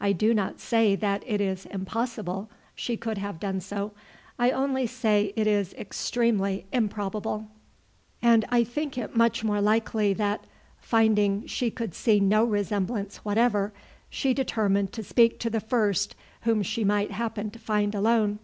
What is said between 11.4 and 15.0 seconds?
she could see no resemblance whatever, she determined